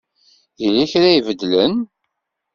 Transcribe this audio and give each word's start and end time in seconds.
Yella 0.61 0.85
kra 0.91 1.07
ibeddlen? 1.11 1.73